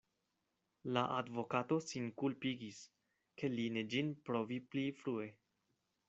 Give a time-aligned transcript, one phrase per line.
[0.97, 2.79] La advokato sin kulpigis,
[3.41, 5.29] ke li ne ĝin provi pli frue.